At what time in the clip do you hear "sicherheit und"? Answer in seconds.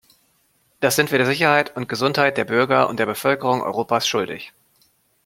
1.27-1.87